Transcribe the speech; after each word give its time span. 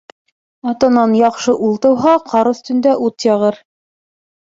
Атанан 0.69 1.11
яҡшы 1.17 1.53
ул 1.67 1.77
тыуһа, 1.83 2.13
ҡар 2.31 2.49
өҫтөндә 2.53 2.95
ут 3.09 3.27
яғыр 3.27 3.61